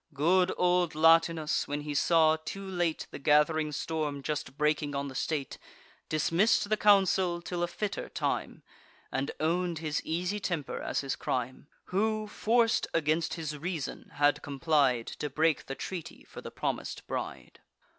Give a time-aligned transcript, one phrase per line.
[0.15, 5.13] Good old Latinus, when he saw, too late, The gath'ring storm just breaking on the
[5.13, 5.59] state,
[6.09, 8.63] Dismiss'd the council till a fitter time,
[9.11, 15.05] And own'd his easy temper as his crime, Who, forc'd against his reason, had complied
[15.05, 17.59] To break the treaty for the promis'd bride.